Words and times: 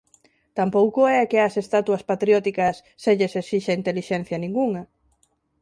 Tampouco 0.57 1.01
é 1.17 1.19
que 1.29 1.43
ás 1.47 1.55
estatuas 1.63 2.03
patrióticas 2.09 2.75
se 3.03 3.11
lles 3.17 3.33
esixa 3.41 3.77
intelixencia 3.79 4.37
ningunha. 4.43 4.83